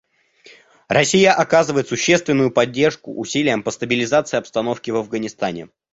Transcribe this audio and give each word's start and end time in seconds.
Россия 0.87 1.31
оказывает 1.31 1.87
существенную 1.87 2.49
поддержку 2.49 3.13
усилиям 3.13 3.61
по 3.61 3.69
стабилизации 3.69 4.37
обстановки 4.37 4.89
в 4.89 4.95
Афганистане. 4.95 5.69